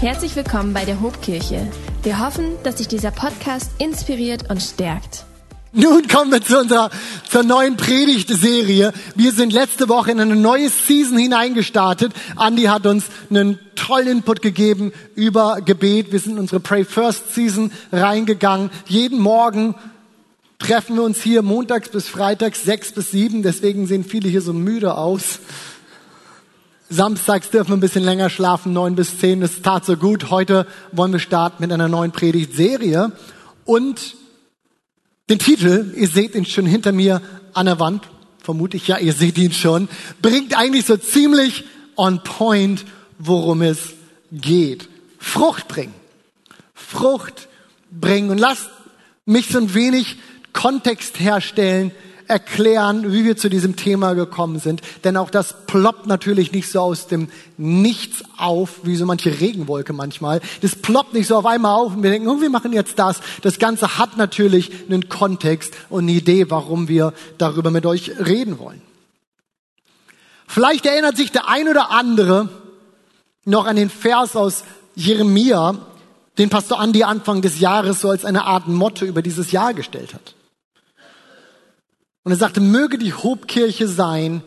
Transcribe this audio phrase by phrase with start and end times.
[0.00, 1.66] Herzlich willkommen bei der Hobkirche.
[2.04, 5.24] Wir hoffen, dass dich dieser Podcast inspiriert und stärkt.
[5.72, 6.90] Nun kommen wir zu unserer
[7.28, 8.92] zur neuen Predigtserie.
[9.16, 12.12] Wir sind letzte Woche in eine neue Season hineingestartet.
[12.38, 16.12] Andy hat uns einen tollen Input gegeben über Gebet.
[16.12, 18.70] Wir sind in unsere Pray First Season reingegangen.
[18.86, 19.74] Jeden Morgen
[20.60, 23.42] treffen wir uns hier montags bis freitags sechs bis sieben.
[23.42, 25.40] Deswegen sehen viele hier so müde aus.
[26.90, 29.40] Samstags dürfen wir ein bisschen länger schlafen, neun bis zehn.
[29.40, 30.30] Das tat so gut.
[30.30, 33.12] Heute wollen wir starten mit einer neuen Predigtserie.
[33.66, 34.16] Und
[35.28, 37.20] den Titel, ihr seht ihn schon hinter mir
[37.52, 38.08] an der Wand,
[38.42, 39.88] vermute ich ja, ihr seht ihn schon,
[40.22, 41.64] bringt eigentlich so ziemlich
[41.96, 42.86] on point,
[43.18, 43.78] worum es
[44.32, 44.88] geht.
[45.18, 45.94] Frucht bringen.
[46.72, 47.48] Frucht
[47.90, 48.30] bringen.
[48.30, 48.70] Und lasst
[49.26, 50.16] mich so ein wenig
[50.54, 51.90] Kontext herstellen,
[52.28, 54.82] erklären, wie wir zu diesem Thema gekommen sind.
[55.04, 59.92] Denn auch das ploppt natürlich nicht so aus dem Nichts auf, wie so manche Regenwolke
[59.92, 60.40] manchmal.
[60.60, 63.20] Das ploppt nicht so auf einmal auf und wir denken, oh, wir machen jetzt das.
[63.42, 68.58] Das Ganze hat natürlich einen Kontext und eine Idee, warum wir darüber mit euch reden
[68.58, 68.82] wollen.
[70.46, 72.48] Vielleicht erinnert sich der ein oder andere
[73.44, 75.76] noch an den Vers aus Jeremia,
[76.38, 80.14] den Pastor Andi Anfang des Jahres so als eine Art Motto über dieses Jahr gestellt
[80.14, 80.34] hat.
[82.28, 84.42] Und er sagte, möge die Hobkirche sein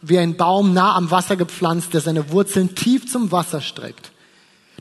[0.00, 4.10] wie ein Baum nah am Wasser gepflanzt, der seine Wurzeln tief zum Wasser streckt.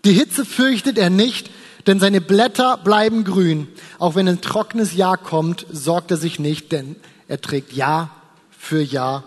[0.06, 1.52] Die Hitze fürchtet er nicht,
[1.86, 3.68] denn seine Blätter bleiben grün.
[4.00, 6.96] Auch wenn ein trockenes Jahr kommt, sorgt er sich nicht, denn
[7.28, 8.10] er trägt Jahr
[8.58, 9.26] für Jahr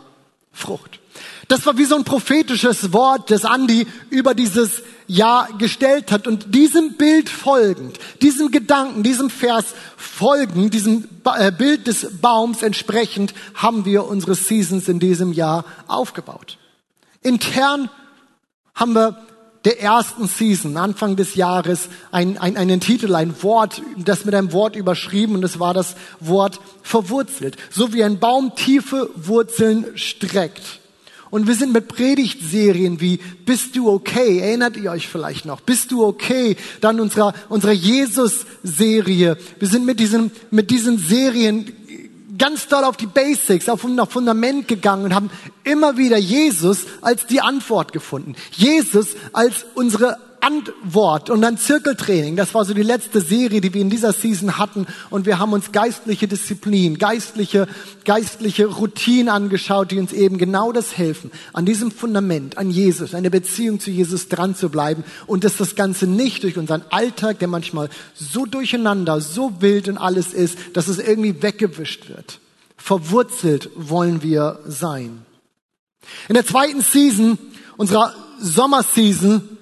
[0.51, 0.98] Frucht.
[1.49, 6.27] Das war wie so ein prophetisches Wort, das Andi über dieses Jahr gestellt hat.
[6.27, 9.65] Und diesem Bild folgend, diesem Gedanken, diesem Vers
[9.97, 16.59] folgend, diesem äh, Bild des Baums entsprechend, haben wir unsere Seasons in diesem Jahr aufgebaut.
[17.23, 17.89] Intern
[18.75, 19.17] haben wir
[19.65, 24.53] der ersten Season, Anfang des Jahres, ein, ein, einen Titel, ein Wort, das mit einem
[24.53, 27.57] Wort überschrieben und es war das Wort verwurzelt.
[27.71, 30.81] So wie ein Baum tiefe Wurzeln streckt.
[31.31, 34.39] Und wir sind mit Predigtserien wie Bist du okay?
[34.39, 35.61] Erinnert ihr euch vielleicht noch?
[35.61, 36.57] Bist du okay?
[36.81, 39.37] Dann unserer, unserer Jesus-Serie.
[39.59, 41.73] Wir sind mit diesen, mit diesen Serien
[42.39, 45.31] ganz doll auf die Basics, auf unser Fundament gegangen und haben
[45.65, 48.37] immer wieder Jesus als die Antwort gefunden.
[48.53, 52.35] Jesus als unsere Antwort und dann Zirkeltraining.
[52.35, 54.87] Das war so die letzte Serie, die wir in dieser Season hatten.
[55.11, 57.69] Und wir haben uns geistliche Disziplin, geistliche,
[58.07, 63.31] geistliche Routinen angeschaut, die uns eben genau das helfen, an diesem Fundament, an Jesus, eine
[63.31, 67.49] Beziehung zu Jesus dran zu bleiben und dass das Ganze nicht durch unseren Alltag, der
[67.49, 72.41] manchmal so durcheinander, so wild und alles ist, dass es irgendwie weggewischt wird.
[72.79, 75.27] Verwurzelt wollen wir sein.
[76.29, 77.37] In der zweiten Season,
[77.77, 79.58] unserer Sommerseason,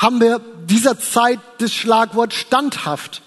[0.00, 3.20] haben wir dieser Zeit das Schlagwort standhaft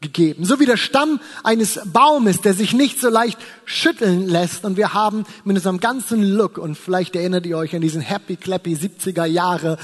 [0.00, 0.44] gegeben.
[0.44, 4.64] So wie der Stamm eines Baumes, der sich nicht so leicht schütteln lässt.
[4.64, 8.36] Und wir haben mit unserem ganzen Look, und vielleicht erinnert ihr euch an diesen Happy
[8.36, 9.78] Clappy 70er Jahre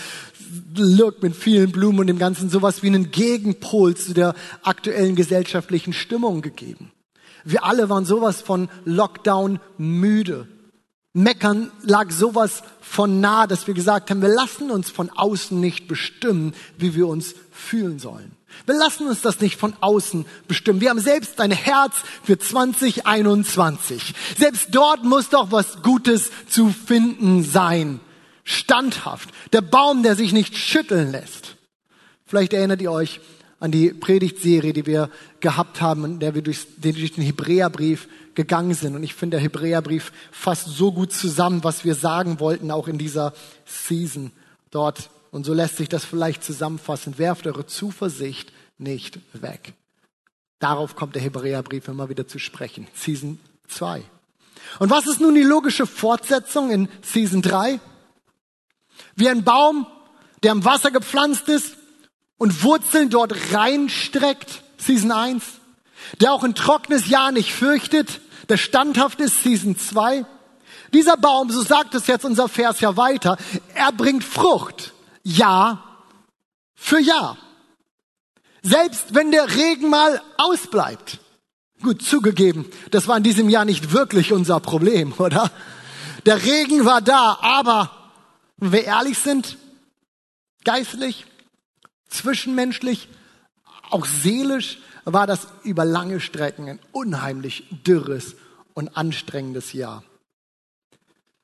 [0.77, 5.93] Look mit vielen Blumen und dem Ganzen, sowas wie einen Gegenpol zu der aktuellen gesellschaftlichen
[5.93, 6.93] Stimmung gegeben.
[7.45, 10.47] Wir alle waren sowas von Lockdown müde.
[11.15, 15.89] Meckern lag sowas von nah, dass wir gesagt haben, wir lassen uns von außen nicht
[15.89, 18.33] bestimmen, wie wir uns fühlen sollen.
[18.67, 20.81] Wir lassen uns das nicht von außen bestimmen.
[20.81, 24.15] Wir haben selbst ein Herz für 2021.
[24.37, 28.01] Selbst dort muss doch was Gutes zu finden sein.
[28.45, 29.29] Standhaft.
[29.53, 31.57] Der Baum, der sich nicht schütteln lässt.
[32.25, 33.21] Vielleicht erinnert ihr euch
[33.61, 38.09] an die Predigtserie, die wir gehabt haben, in der wir durch den, Hebräerbrief
[38.39, 38.95] gegangen sind.
[38.95, 42.97] Und ich finde, der Hebräerbrief fasst so gut zusammen, was wir sagen wollten, auch in
[42.97, 43.35] dieser
[43.67, 44.31] Season
[44.71, 45.11] dort.
[45.33, 47.19] Und so lässt sich das vielleicht zusammenfassen.
[47.19, 49.75] Werft eure Zuversicht nicht weg.
[50.61, 52.87] Darauf kommt der Hebräerbrief immer wieder zu sprechen.
[52.95, 54.05] Season 2.
[54.79, 57.81] Und was ist nun die logische Fortsetzung in Season 3?
[59.17, 59.89] Wie ein Baum,
[60.45, 61.77] der am Wasser gepflanzt ist
[62.37, 64.63] und Wurzeln dort reinstreckt.
[64.77, 65.43] Season 1.
[66.21, 70.25] Der auch ein trockenes Jahr nicht fürchtet, der standhaft ist, Season 2.
[70.93, 73.37] Dieser Baum, so sagt es jetzt unser Vers ja weiter,
[73.75, 74.93] er bringt Frucht,
[75.23, 76.05] Jahr
[76.75, 77.37] für Jahr.
[78.63, 81.19] Selbst wenn der Regen mal ausbleibt.
[81.83, 85.51] Gut zugegeben, das war in diesem Jahr nicht wirklich unser Problem, oder?
[86.27, 87.91] Der Regen war da, aber
[88.57, 89.57] wenn wir ehrlich sind,
[90.65, 91.27] geistlich,
[92.09, 93.09] zwischenmenschlich,
[93.91, 94.79] auch seelisch,
[95.13, 98.35] war das über lange Strecken ein unheimlich dürres
[98.75, 100.05] und anstrengendes Jahr.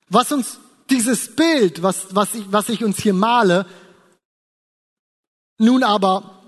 [0.08, 0.58] Was uns
[0.90, 3.66] dieses Bild, was, was, ich, was ich uns hier male,
[5.58, 6.42] nun aber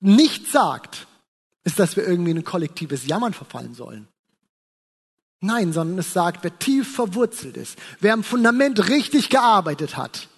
[0.00, 1.06] nicht sagt,
[1.64, 4.08] ist, dass wir irgendwie in ein kollektives Jammern verfallen sollen.
[5.40, 10.28] Nein, sondern es sagt, wer tief verwurzelt ist, wer am Fundament richtig gearbeitet hat,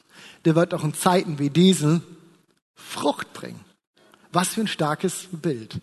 [0.45, 2.03] der wird auch in Zeiten wie diesen
[2.75, 3.65] Frucht bringen.
[4.39, 5.81] Was für ein starkes Bild.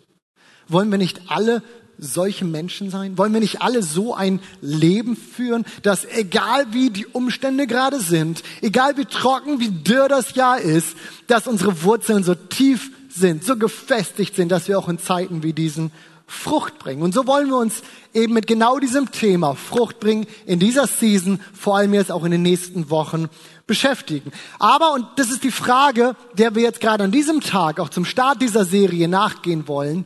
[0.66, 1.62] Wollen wir nicht alle
[1.98, 3.18] solche Menschen sein?
[3.18, 8.42] Wollen wir nicht alle so ein Leben führen, dass egal wie die Umstände gerade sind,
[8.62, 13.58] egal wie trocken, wie dürr das Jahr ist, dass unsere Wurzeln so tief sind, so
[13.58, 15.92] gefestigt sind, dass wir auch in Zeiten wie diesen
[16.26, 17.02] Frucht bringen.
[17.02, 17.82] Und so wollen wir uns
[18.12, 22.32] eben mit genau diesem Thema Frucht bringen in dieser Season, vor allem jetzt auch in
[22.32, 23.28] den nächsten Wochen
[23.66, 24.32] beschäftigen.
[24.58, 28.04] Aber, und das ist die Frage, der wir jetzt gerade an diesem Tag, auch zum
[28.04, 30.04] Start dieser Serie nachgehen wollen,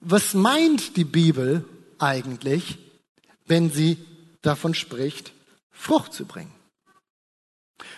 [0.00, 1.64] was meint die Bibel
[1.98, 2.78] eigentlich,
[3.46, 3.98] wenn sie
[4.42, 5.32] davon spricht,
[5.70, 6.52] Frucht zu bringen?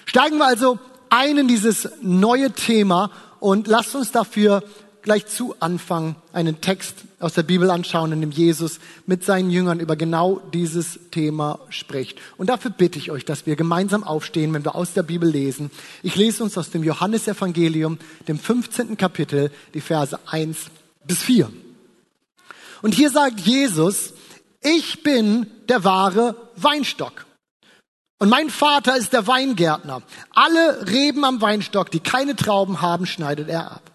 [0.05, 0.79] Steigen wir also
[1.09, 4.63] ein in dieses neue Thema und lasst uns dafür
[5.03, 9.81] gleich zu Anfang einen Text aus der Bibel anschauen, in dem Jesus mit seinen Jüngern
[9.81, 12.19] über genau dieses Thema spricht.
[12.39, 15.71] Und dafür bitte ich euch, dass wir gemeinsam aufstehen, wenn wir aus der Bibel lesen.
[16.03, 18.97] Ich lese uns aus dem Johannesevangelium, dem 15.
[18.97, 20.59] Kapitel, die Verse 1
[21.05, 21.51] bis 4.
[22.81, 24.15] Und hier sagt Jesus,
[24.61, 27.27] ich bin der wahre Weinstock.
[28.19, 30.03] Und mein Vater ist der Weingärtner.
[30.31, 33.92] Alle Reben am Weinstock, die keine Trauben haben, schneidet er ab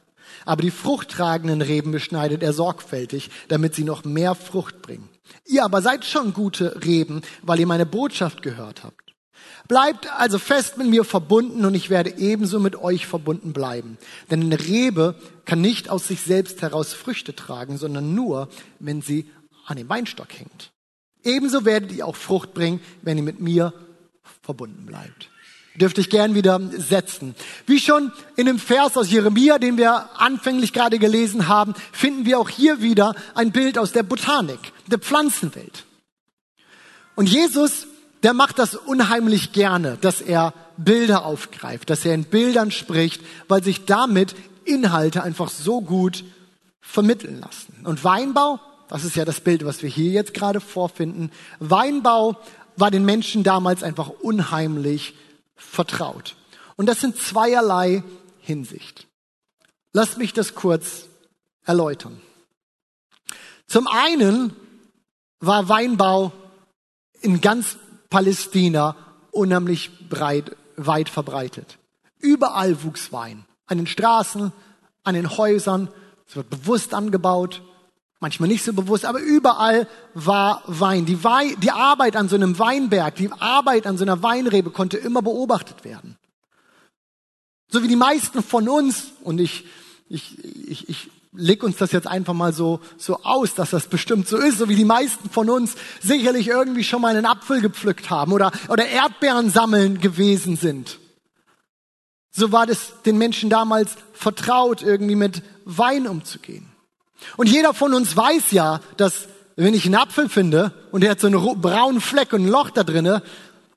[0.48, 5.10] aber die fruchttragenden Reben beschneidet er sorgfältig, damit sie noch mehr Frucht bringen.
[5.46, 9.14] Ihr aber seid schon gute Reben, weil ihr meine Botschaft gehört habt.
[9.68, 13.98] Bleibt also fest mit mir verbunden und ich werde ebenso mit euch verbunden bleiben.
[14.32, 18.48] Denn eine Rebe kann nicht aus sich selbst heraus Früchte tragen, sondern nur,
[18.80, 19.30] wenn sie
[19.66, 20.72] an dem Weinstock hängt.
[21.24, 23.74] Ebenso werdet ihr auch Frucht bringen, wenn ihr mit mir
[24.42, 25.30] verbunden bleibt
[25.80, 27.36] dürfte ich gern wieder setzen.
[27.66, 32.40] Wie schon in dem Vers aus Jeremia, den wir anfänglich gerade gelesen haben, finden wir
[32.40, 35.86] auch hier wieder ein Bild aus der Botanik, der Pflanzenwelt.
[37.16, 37.88] Und Jesus,
[38.24, 43.64] der macht das unheimlich gerne, dass er Bilder aufgreift, dass er in Bildern spricht, weil
[43.64, 44.36] sich damit
[44.66, 46.24] Inhalte einfach so gut
[46.82, 47.86] vermitteln lassen.
[47.86, 48.60] Und Weinbau,
[48.90, 52.38] das ist ja das Bild, was wir hier jetzt gerade vorfinden, Weinbau
[52.76, 55.16] war den Menschen damals einfach unheimlich
[55.58, 56.36] vertraut.
[56.76, 58.04] Und das sind zweierlei
[58.40, 59.08] Hinsicht.
[59.92, 61.06] Lass mich das kurz
[61.66, 62.22] erläutern.
[63.68, 64.56] Zum einen
[65.40, 66.32] war Weinbau
[67.22, 67.78] in ganz
[68.10, 68.96] Palästina
[69.32, 71.78] unheimlich breit, weit verbreitet.
[72.20, 73.46] Überall wuchs Wein.
[73.66, 74.54] An den Straßen,
[75.04, 75.90] an den Häusern.
[76.28, 77.62] Es wird bewusst angebaut
[78.20, 81.06] manchmal nicht so bewusst, aber überall war Wein.
[81.06, 84.98] Die, Wei die Arbeit an so einem Weinberg, die Arbeit an so einer Weinrebe konnte
[84.98, 86.18] immer beobachtet werden.
[87.70, 89.66] So wie die meisten von uns, und ich,
[90.08, 94.28] ich, ich, ich leg uns das jetzt einfach mal so, so aus, dass das bestimmt
[94.28, 98.10] so ist, so wie die meisten von uns sicherlich irgendwie schon mal einen Apfel gepflückt
[98.10, 101.00] haben oder, oder Erdbeeren sammeln gewesen sind.
[102.32, 106.68] So war das den Menschen damals vertraut, irgendwie mit Wein umzugehen.
[107.36, 111.20] Und jeder von uns weiß ja, dass wenn ich einen Apfel finde und der hat
[111.20, 113.24] so einen braunen Fleck und ein Loch da drinne,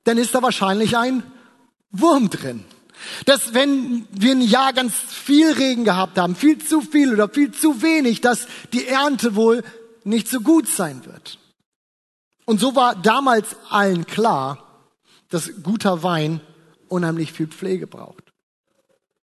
[0.04, 1.22] dann ist da wahrscheinlich ein
[1.90, 2.64] Wurm drin.
[3.25, 7.50] Dass wenn wir ein Jahr ganz viel Regen gehabt haben, viel zu viel oder viel
[7.50, 9.65] zu wenig, dass die Ernte wohl
[10.05, 11.38] nicht so gut sein wird.
[12.44, 14.86] Und so war damals allen klar,
[15.31, 16.41] dass guter Wein
[16.88, 18.32] unheimlich viel Pflege braucht.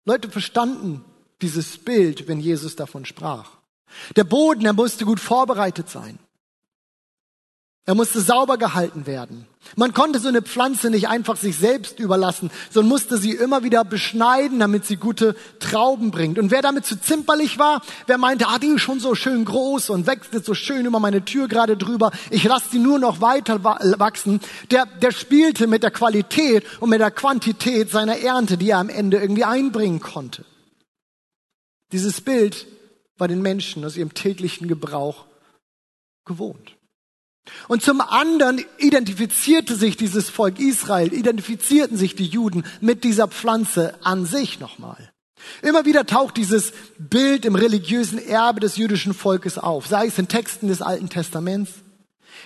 [0.05, 1.05] Leute verstanden
[1.43, 3.60] dieses Bild, wenn Jesus davon sprach.
[4.17, 6.19] Der Boden, er musste gut vorbereitet sein.
[7.87, 9.47] Er musste sauber gehalten werden.
[9.75, 13.85] Man konnte so eine Pflanze nicht einfach sich selbst überlassen, sondern musste sie immer wieder
[13.85, 16.39] beschneiden, damit sie gute Trauben bringt.
[16.39, 19.91] Und wer damit zu zimperlich war, wer meinte, ah, die ist schon so schön groß
[19.91, 23.21] und wächst jetzt so schön über meine Tür gerade drüber, ich lasse sie nur noch
[23.21, 28.71] weiter wachsen, der, der spielte mit der Qualität und mit der Quantität seiner Ernte, die
[28.71, 30.45] er am Ende irgendwie einbringen konnte.
[31.93, 32.67] Dieses Bild
[33.21, 35.27] bei den Menschen aus ihrem täglichen Gebrauch
[36.25, 36.75] gewohnt.
[37.69, 43.95] Und zum anderen identifizierte sich dieses Volk Israel, identifizierten sich die Juden mit dieser Pflanze
[44.03, 45.13] an sich nochmal.
[45.61, 50.29] Immer wieder taucht dieses Bild im religiösen Erbe des jüdischen Volkes auf, sei es in
[50.29, 51.71] Texten des Alten Testaments,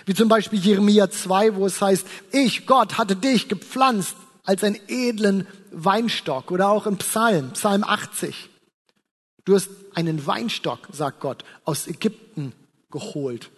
[0.05, 4.79] wie zum Beispiel Jeremia 2, wo es heißt, ich, Gott, hatte dich gepflanzt als einen
[4.87, 8.49] edlen Weinstock oder auch im Psalm, Psalm 80.
[9.45, 12.53] Du hast einen Weinstock, sagt Gott, aus Ägypten
[12.91, 13.49] geholt.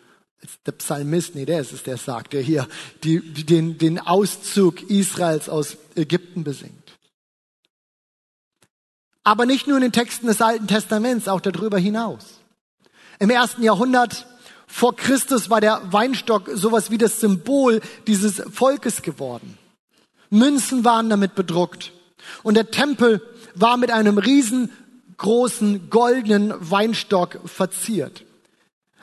[0.65, 2.67] Der Psalmist, nee, der ist es, der sagt, der hier
[3.03, 6.97] die, den, den Auszug Israels aus Ägypten besingt.
[9.23, 12.39] Aber nicht nur in den Texten des Alten Testaments, auch darüber hinaus.
[13.19, 14.25] Im ersten Jahrhundert
[14.67, 19.57] vor Christus war der Weinstock sowas wie das Symbol dieses Volkes geworden.
[20.29, 21.93] Münzen waren damit bedruckt.
[22.43, 23.21] Und der Tempel
[23.55, 24.17] war mit einem
[25.17, 28.23] riesengroßen goldenen Weinstock verziert.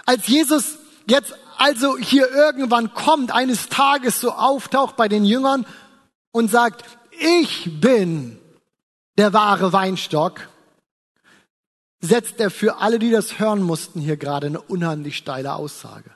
[0.06, 0.78] Als Jesus
[1.09, 5.66] jetzt also hier irgendwann kommt, eines Tages so auftaucht bei den Jüngern
[6.33, 8.38] und sagt, ich bin
[9.16, 10.49] der wahre Weinstock,
[12.00, 16.11] setzt er für alle, die das hören mussten, hier gerade eine unheimlich steile Aussage.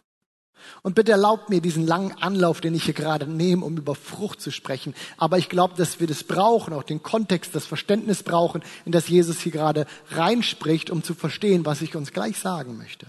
[0.82, 4.40] Und bitte erlaubt mir diesen langen Anlauf, den ich hier gerade nehme, um über Frucht
[4.40, 4.94] zu sprechen.
[5.16, 9.08] Aber ich glaube, dass wir das brauchen, auch den Kontext, das Verständnis brauchen, in das
[9.08, 13.06] Jesus hier gerade reinspricht, um zu verstehen, was ich uns gleich sagen möchte.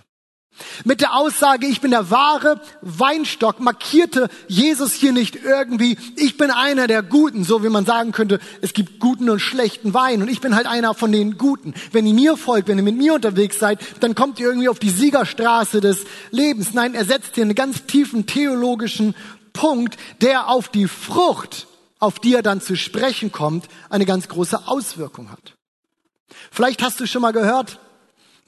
[0.84, 6.52] Mit der Aussage, ich bin der wahre Weinstock, markierte Jesus hier nicht irgendwie, ich bin
[6.52, 10.30] einer der Guten, so wie man sagen könnte, es gibt guten und schlechten Wein und
[10.30, 11.74] ich bin halt einer von den Guten.
[11.92, 14.80] Wenn ihr mir folgt, wenn ihr mit mir unterwegs seid, dann kommt ihr irgendwie auf
[14.80, 16.74] die Siegerstraße des Lebens.
[16.74, 19.16] Nein, er setzt hier einen ganz tiefen theologischen
[19.54, 21.68] Punkt, der auf die Frucht,
[22.00, 25.56] auf die er dann zu sprechen kommt, eine ganz große Auswirkung hat.
[26.52, 27.80] Vielleicht hast du schon mal gehört,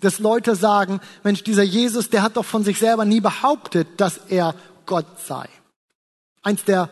[0.02, 4.20] dass Leute sagen, Mensch, dieser Jesus, der hat doch von sich selber nie behauptet, dass
[4.28, 4.56] er
[4.86, 5.48] Gott sei.
[6.44, 6.90] Eins der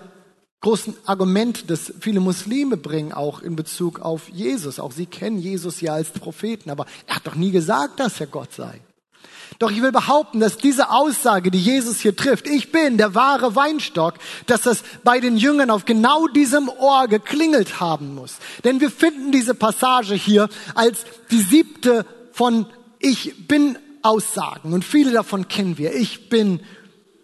[0.61, 4.79] großen Argumente, das viele Muslime bringen, auch in Bezug auf Jesus.
[4.79, 8.27] Auch sie kennen Jesus ja als Propheten, aber er hat doch nie gesagt, dass er
[8.27, 8.81] Gott sei.
[9.57, 13.55] Doch ich will behaupten, dass diese Aussage, die Jesus hier trifft, ich bin der wahre
[13.55, 14.13] Weinstock,
[14.45, 18.35] dass das bei den Jüngern auf genau diesem Ohr geklingelt haben muss.
[18.63, 22.67] Denn wir finden diese Passage hier als die siebte von
[22.99, 25.93] ich bin Aussagen und viele davon kennen wir.
[25.95, 26.61] Ich bin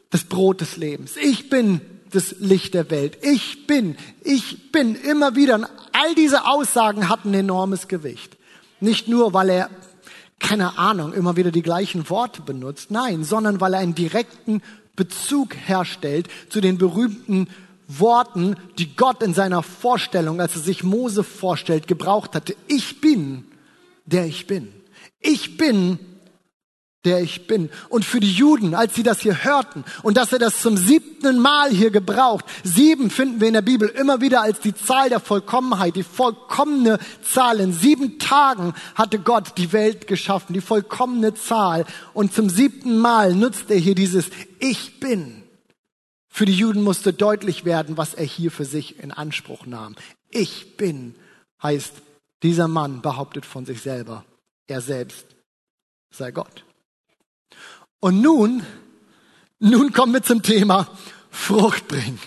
[0.10, 1.18] das Brot des Lebens.
[1.18, 3.18] Ich bin das Licht der Welt.
[3.22, 5.56] Ich bin, ich bin immer wieder.
[5.56, 8.38] Und all diese Aussagen hatten enormes Gewicht.
[8.80, 9.70] Nicht nur, weil er,
[10.40, 12.92] keine Ahnung, immer wieder die gleichen Worte benutzt.
[12.92, 14.62] Nein, sondern weil er einen direkten
[14.96, 17.50] Bezug herstellt zu den berühmten
[17.88, 22.56] Worten, die Gott in seiner Vorstellung, als er sich Mose vorstellt, gebraucht hatte.
[22.68, 23.46] Ich bin,
[24.06, 24.70] der ich bin.
[25.26, 25.98] Ich bin,
[27.04, 27.70] der ich bin.
[27.90, 31.40] Und für die Juden, als sie das hier hörten und dass er das zum siebten
[31.40, 35.20] Mal hier gebraucht, sieben finden wir in der Bibel immer wieder als die Zahl der
[35.20, 37.60] Vollkommenheit, die vollkommene Zahl.
[37.60, 41.86] In sieben Tagen hatte Gott die Welt geschaffen, die vollkommene Zahl.
[42.14, 44.30] Und zum siebten Mal nutzt er hier dieses
[44.60, 45.44] Ich bin.
[46.28, 49.96] Für die Juden musste deutlich werden, was er hier für sich in Anspruch nahm.
[50.30, 51.16] Ich bin
[51.64, 51.94] heißt,
[52.44, 54.26] dieser Mann behauptet von sich selber,
[54.68, 55.26] er selbst
[56.12, 56.64] sei Gott.
[58.00, 58.66] Und nun,
[59.60, 60.88] nun kommen wir zum Thema
[61.30, 62.20] Frucht bringen.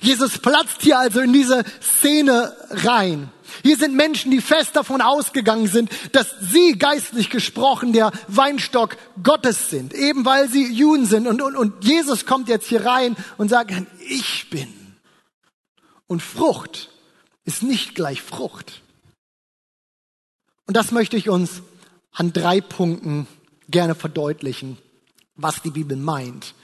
[0.00, 3.30] Jesus platzt hier also in diese Szene rein.
[3.62, 9.70] Hier sind Menschen, die fest davon ausgegangen sind, dass sie geistlich gesprochen der Weinstock Gottes
[9.70, 11.26] sind, eben weil sie Juden sind.
[11.26, 13.72] Und, und, und Jesus kommt jetzt hier rein und sagt,
[14.08, 14.96] ich bin.
[16.06, 16.90] Und Frucht
[17.44, 18.82] ist nicht gleich Frucht.
[20.72, 21.60] Und das möchte ich uns
[22.12, 23.26] an drei Punkten
[23.68, 24.78] gerne verdeutlichen,
[25.36, 26.54] was die Bibel meint,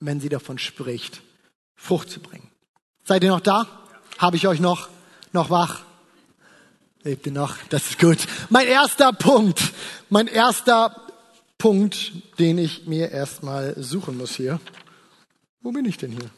[0.00, 1.22] wenn sie davon spricht,
[1.74, 2.50] Frucht zu bringen.
[3.04, 3.66] Seid ihr noch da?
[4.18, 4.90] Habe ich euch noch,
[5.32, 5.80] noch wach?
[7.04, 7.56] Lebt ihr noch?
[7.70, 8.18] Das ist gut.
[8.50, 9.72] Mein erster Punkt,
[10.10, 10.94] mein erster
[11.56, 14.60] Punkt, den ich mir erstmal suchen muss hier.
[15.62, 16.28] Wo bin ich denn hier?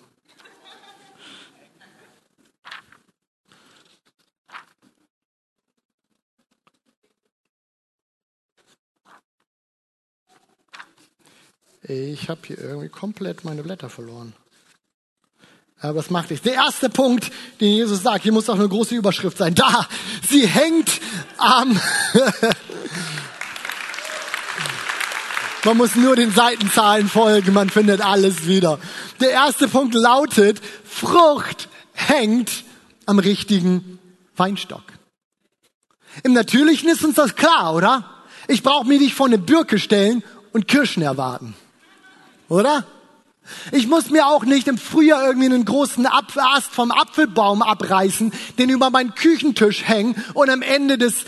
[11.89, 14.33] Ich habe hier irgendwie komplett meine Blätter verloren.
[15.81, 16.43] Aber das macht nichts.
[16.43, 19.55] Der erste Punkt, den Jesus sagt, hier muss auch eine große Überschrift sein.
[19.55, 19.87] Da,
[20.29, 20.91] sie hängt
[21.37, 21.81] am...
[25.65, 28.81] man muss nur den Seitenzahlen folgen, man findet alles wieder.
[29.21, 32.65] Der erste Punkt lautet, Frucht hängt
[33.05, 34.01] am richtigen
[34.37, 34.83] Weinstock.
[36.25, 38.11] Im Natürlichen ist uns das klar, oder?
[38.49, 41.55] Ich brauche mich nicht vor eine Birke stellen und Kirschen erwarten.
[42.49, 42.87] Oder?
[43.73, 48.71] Ich muss mir auch nicht im Frühjahr irgendwie einen großen Ast vom Apfelbaum abreißen, den
[48.71, 51.25] über meinen Küchentisch hängen und am Ende des,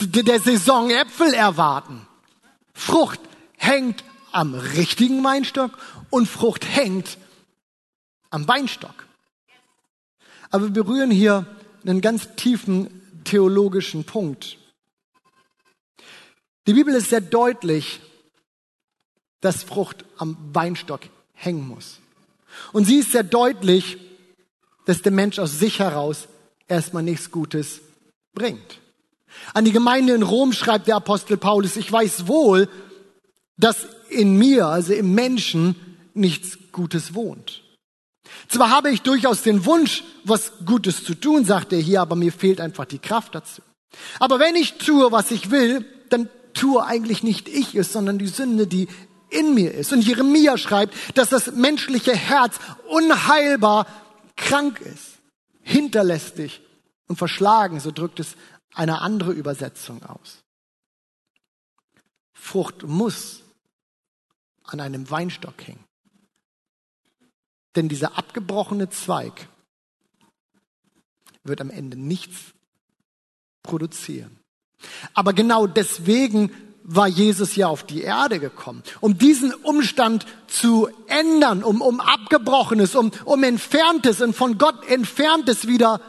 [0.00, 2.06] der Saison Äpfel erwarten.
[2.74, 3.20] Frucht
[3.56, 4.02] hängt
[4.32, 5.78] am richtigen Weinstock
[6.10, 7.18] und Frucht hängt
[8.30, 9.06] am Weinstock.
[10.50, 11.46] Aber wir berühren hier
[11.86, 14.58] einen ganz tiefen theologischen Punkt.
[16.66, 18.00] Die Bibel ist sehr deutlich,
[19.42, 21.00] dass Frucht am Weinstock
[21.34, 21.98] hängen muss.
[22.72, 23.98] Und sie ist sehr deutlich,
[24.86, 26.28] dass der Mensch aus sich heraus
[26.68, 27.80] erstmal nichts Gutes
[28.34, 28.80] bringt.
[29.52, 32.68] An die Gemeinde in Rom schreibt der Apostel Paulus, ich weiß wohl,
[33.56, 35.74] dass in mir, also im Menschen,
[36.14, 37.62] nichts Gutes wohnt.
[38.48, 42.32] Zwar habe ich durchaus den Wunsch, was Gutes zu tun, sagt er hier, aber mir
[42.32, 43.62] fehlt einfach die Kraft dazu.
[44.18, 48.28] Aber wenn ich tue, was ich will, dann tue eigentlich nicht ich es, sondern die
[48.28, 48.88] Sünde, die
[49.32, 49.92] in mir ist.
[49.92, 52.58] Und Jeremia schreibt, dass das menschliche Herz
[52.88, 53.86] unheilbar
[54.36, 55.18] krank ist,
[55.62, 56.60] hinterlästig
[57.08, 58.36] und verschlagen, so drückt es
[58.74, 60.42] eine andere Übersetzung aus.
[62.32, 63.42] Frucht muss
[64.64, 65.84] an einem Weinstock hängen.
[67.76, 69.48] Denn dieser abgebrochene Zweig
[71.44, 72.52] wird am Ende nichts
[73.62, 74.38] produzieren.
[75.14, 76.50] Aber genau deswegen
[76.84, 82.94] war Jesus ja auf die Erde gekommen, um diesen Umstand zu ändern, um, um Abgebrochenes,
[82.94, 86.00] um, um Entferntes und von Gott Entferntes wieder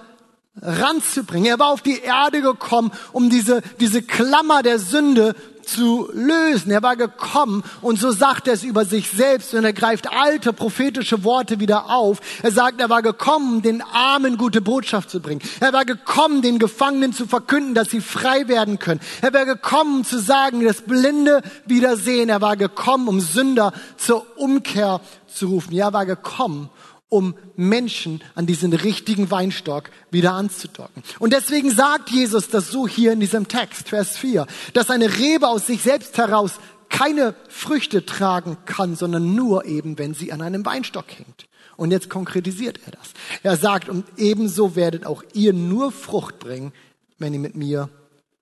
[0.62, 1.48] ranzubringen.
[1.48, 6.72] Er war auf die Erde gekommen, um diese, diese Klammer der Sünde zu lösen.
[6.72, 10.54] Er war gekommen und so sagt er es über sich selbst und er greift alte
[10.54, 12.20] prophetische Worte wieder auf.
[12.42, 15.42] Er sagt, er war gekommen, den Armen gute Botschaft zu bringen.
[15.60, 19.00] Er war gekommen, den Gefangenen zu verkünden, dass sie frei werden können.
[19.22, 22.30] Er war gekommen, zu sagen, dass Blinde wieder sehen.
[22.30, 25.74] Er war gekommen, um Sünder zur Umkehr zu rufen.
[25.74, 26.70] Ja, er war gekommen,
[27.14, 31.04] um Menschen an diesen richtigen Weinstock wieder anzudocken.
[31.20, 35.48] Und deswegen sagt Jesus das so hier in diesem Text, Vers 4, dass eine Rebe
[35.48, 36.54] aus sich selbst heraus
[36.90, 41.46] keine Früchte tragen kann, sondern nur eben, wenn sie an einem Weinstock hängt.
[41.78, 43.12] Und jetzt konkretisiert er das.
[43.44, 46.74] Er sagt, und ebenso werdet auch ihr nur Frucht bringen,
[47.20, 47.90] wenn ihr mit mir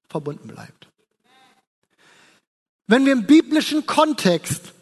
[0.08, 0.88] verbunden bleibt.
[2.88, 4.74] Wenn wir im biblischen Kontext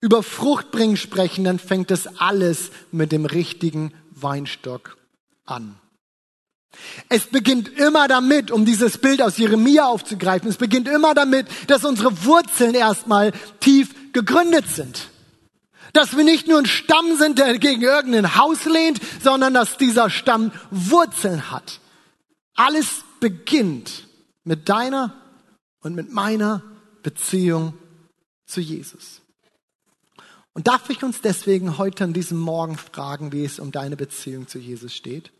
[0.00, 4.96] über Fruchtbringen sprechen, dann fängt es alles mit dem richtigen Weinstock
[5.44, 5.76] an.
[7.08, 11.84] Es beginnt immer damit, um dieses Bild aus Jeremia aufzugreifen, es beginnt immer damit, dass
[11.84, 15.08] unsere Wurzeln erstmal tief gegründet sind.
[15.92, 20.10] Dass wir nicht nur ein Stamm sind, der gegen irgendein Haus lehnt, sondern dass dieser
[20.10, 21.80] Stamm Wurzeln hat.
[22.54, 24.06] Alles beginnt
[24.44, 25.14] mit deiner
[25.80, 26.62] und mit meiner
[27.02, 27.74] Beziehung
[28.46, 29.22] zu Jesus.
[30.56, 34.48] Und darf ich uns deswegen heute an diesem Morgen fragen, wie es um deine Beziehung
[34.48, 35.30] zu Jesus steht?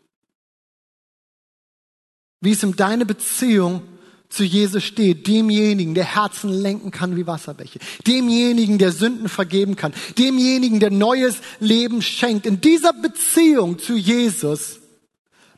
[2.39, 3.81] Wie es um deine Beziehung
[4.29, 9.91] zu Jesus steht, demjenigen, der Herzen lenken kann wie Wasserbäche, demjenigen, der Sünden vergeben kann,
[10.19, 12.45] demjenigen, der neues Leben schenkt.
[12.45, 14.77] In dieser Beziehung zu Jesus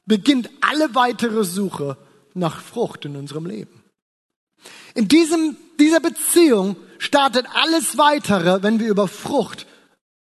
[0.05, 1.97] beginnt alle weitere Suche
[2.33, 3.78] nach Frucht in unserem Leben.
[4.95, 9.65] In diesem, dieser Beziehung startet alles weitere, wenn wir über Frucht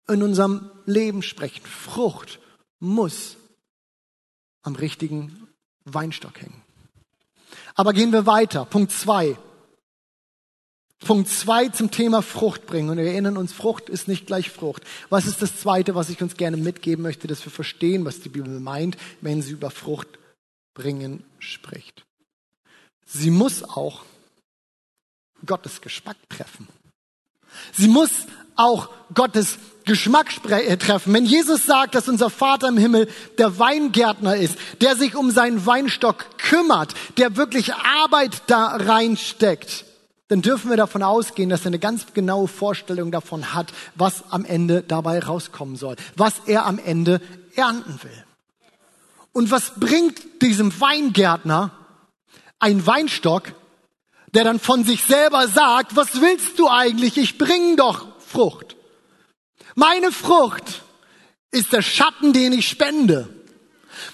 [0.09, 1.65] in unserem Leben sprechen.
[1.65, 2.39] Frucht
[2.79, 3.37] muss
[4.63, 5.49] am richtigen
[5.85, 6.63] Weinstock hängen.
[7.75, 8.65] Aber gehen wir weiter.
[8.65, 9.37] Punkt zwei.
[11.01, 12.91] Punkt zwei zum Thema Frucht bringen.
[12.91, 14.83] Und wir erinnern uns, Frucht ist nicht gleich Frucht.
[15.09, 18.29] Was ist das zweite, was ich uns gerne mitgeben möchte, dass wir verstehen, was die
[18.29, 20.09] Bibel meint, wenn sie über Frucht
[20.75, 22.05] bringen spricht?
[23.05, 24.03] Sie muss auch
[25.45, 26.69] Gottes Geschmack treffen.
[27.73, 28.11] Sie muss
[28.57, 31.13] auch Gottes Geschmack äh, treffen.
[31.15, 35.65] Wenn Jesus sagt, dass unser Vater im Himmel der Weingärtner ist, der sich um seinen
[35.65, 39.85] Weinstock kümmert, der wirklich Arbeit da reinsteckt,
[40.29, 44.45] dann dürfen wir davon ausgehen, dass er eine ganz genaue Vorstellung davon hat, was am
[44.45, 47.21] Ende dabei rauskommen soll, was er am Ende
[47.55, 48.25] ernten will.
[49.33, 51.71] Und was bringt diesem Weingärtner
[52.59, 53.53] ein Weinstock,
[54.37, 57.17] der dann von sich selber sagt, was willst du eigentlich?
[57.17, 58.77] Ich bring doch Frucht.
[59.75, 60.83] Meine Frucht
[61.53, 63.31] ist der Schatten, den ich spende.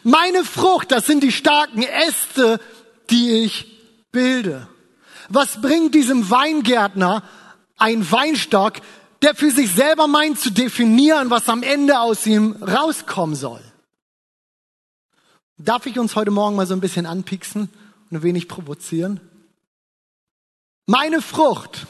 [0.05, 2.61] Meine Frucht, das sind die starken Äste,
[3.11, 3.67] die ich
[4.13, 4.69] bilde.
[5.29, 7.25] Was bringt diesem Weingärtner
[7.77, 8.75] ein Weinstock,
[9.23, 13.61] der für sich selber meint zu definieren, was am Ende aus ihm rauskommen soll?
[15.59, 17.71] Darf ich uns heute Morgen mal so ein bisschen anpieksen
[18.09, 19.19] und ein wenig provozieren?
[20.87, 21.87] Meine Frucht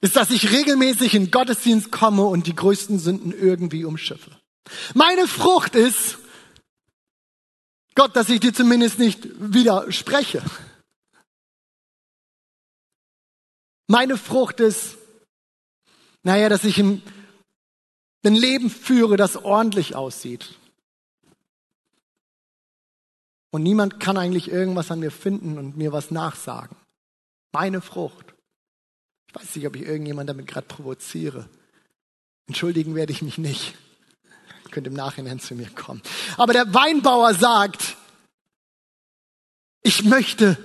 [0.00, 4.38] ist, dass ich regelmäßig in Gottesdienst komme und die größten Sünden irgendwie umschiffe.
[4.94, 6.18] Meine Frucht ist,
[7.94, 10.42] Gott, dass ich dir zumindest nicht widerspreche.
[13.86, 14.96] Meine Frucht ist,
[16.22, 17.02] naja, dass ich ein
[18.22, 20.58] Leben führe, das ordentlich aussieht.
[23.50, 26.76] Und niemand kann eigentlich irgendwas an mir finden und mir was nachsagen.
[27.54, 28.34] Meine Frucht.
[29.28, 31.48] Ich weiß nicht, ob ich irgendjemand damit gerade provoziere.
[32.48, 33.74] Entschuldigen werde ich mich nicht.
[34.64, 36.02] Ich könnte im Nachhinein zu mir kommen.
[36.36, 37.96] Aber der Weinbauer sagt,
[39.84, 40.58] Ich möchte,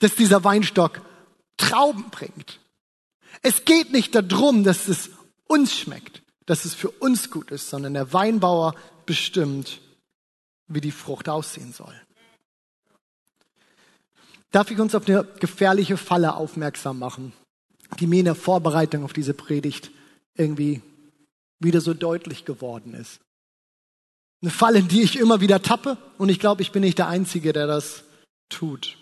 [0.00, 1.00] dass dieser Weinstock
[1.56, 2.60] Trauben bringt.
[3.40, 5.10] Es geht nicht darum, dass es
[5.46, 8.74] uns schmeckt, dass es für uns gut ist, sondern der Weinbauer
[9.06, 9.80] bestimmt,
[10.66, 11.94] wie die Frucht aussehen soll.
[14.52, 17.32] Darf ich uns auf eine gefährliche Falle aufmerksam machen,
[17.98, 19.90] die mir in der Vorbereitung auf diese Predigt
[20.34, 20.82] irgendwie
[21.58, 23.20] wieder so deutlich geworden ist.
[24.42, 27.08] Eine Falle, in die ich immer wieder tappe und ich glaube, ich bin nicht der
[27.08, 28.04] Einzige, der das
[28.48, 28.96] tut.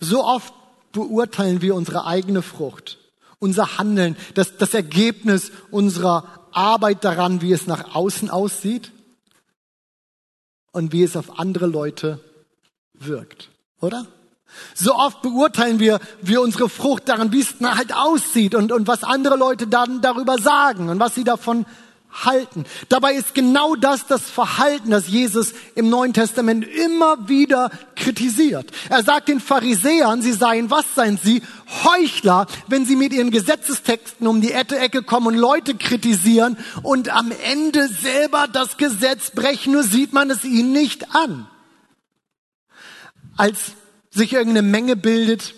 [0.00, 0.54] So oft
[0.92, 2.98] beurteilen wir unsere eigene Frucht,
[3.38, 8.92] unser Handeln, das, das Ergebnis unserer Arbeit daran, wie es nach außen aussieht
[10.72, 12.20] und wie es auf andere Leute
[12.94, 14.06] wirkt, oder?
[14.74, 19.02] So oft beurteilen wir, wir unsere Frucht daran, wie es halt aussieht und, und was
[19.02, 21.66] andere Leute dann darüber sagen und was sie davon
[22.24, 22.64] halten.
[22.88, 28.70] Dabei ist genau das das Verhalten, das Jesus im Neuen Testament immer wieder kritisiert.
[28.88, 31.42] Er sagt den Pharisäern, sie seien, was seien sie?
[31.84, 37.32] Heuchler, wenn sie mit ihren Gesetzestexten um die Ecke kommen und Leute kritisieren und am
[37.42, 41.48] Ende selber das Gesetz brechen, nur sieht man es ihnen nicht an.
[43.36, 43.72] Als
[44.10, 45.54] sich irgendeine Menge bildet,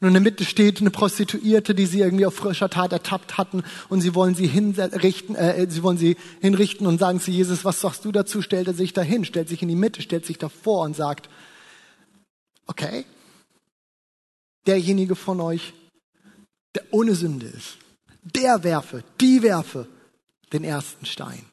[0.00, 3.64] und in der Mitte steht eine Prostituierte, die sie irgendwie auf frischer Tat ertappt hatten
[3.88, 7.80] und sie wollen sie hinrichten, äh, sie wollen sie hinrichten und sagen zu Jesus, was
[7.80, 8.40] sagst du dazu?
[8.40, 11.28] Stellt er sich dahin, stellt sich in die Mitte, stellt sich davor und sagt,
[12.66, 13.06] okay,
[14.68, 15.72] derjenige von euch,
[16.76, 17.78] der ohne Sünde ist,
[18.22, 19.88] der werfe, die werfe
[20.52, 21.44] den ersten Stein.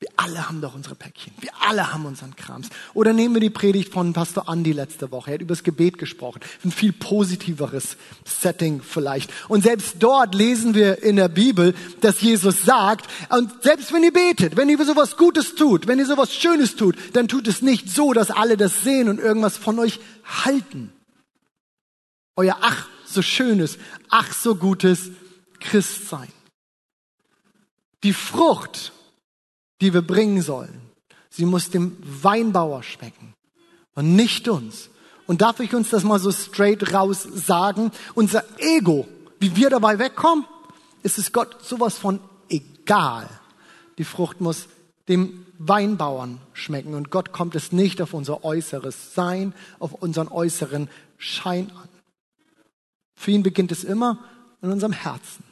[0.00, 1.32] Wir alle haben doch unsere Päckchen.
[1.40, 2.68] Wir alle haben unseren Krams.
[2.94, 5.30] Oder nehmen wir die Predigt von Pastor Andy letzte Woche.
[5.30, 6.40] Er hat über das Gebet gesprochen.
[6.64, 9.32] Ein viel positiveres Setting vielleicht.
[9.48, 14.12] Und selbst dort lesen wir in der Bibel, dass Jesus sagt, und selbst wenn ihr
[14.12, 17.90] betet, wenn ihr sowas Gutes tut, wenn ihr sowas Schönes tut, dann tut es nicht
[17.90, 19.98] so, dass alle das sehen und irgendwas von euch
[20.44, 20.92] halten.
[22.36, 23.78] Euer ach so schönes,
[24.10, 25.10] ach so gutes
[25.58, 26.28] Christsein.
[28.04, 28.92] Die Frucht
[29.80, 30.80] die wir bringen sollen.
[31.30, 33.34] Sie muss dem Weinbauer schmecken
[33.94, 34.90] und nicht uns.
[35.26, 37.90] Und darf ich uns das mal so straight raus sagen?
[38.14, 39.06] Unser Ego,
[39.40, 40.44] wie wir dabei wegkommen,
[41.02, 43.28] ist es Gott sowas von egal.
[43.98, 44.68] Die Frucht muss
[45.08, 50.88] dem Weinbauern schmecken und Gott kommt es nicht auf unser äußeres Sein, auf unseren äußeren
[51.16, 51.88] Schein an.
[53.16, 54.24] Für ihn beginnt es immer
[54.62, 55.44] in unserem Herzen.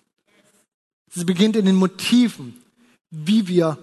[1.14, 2.62] Es beginnt in den Motiven,
[3.10, 3.78] wie wir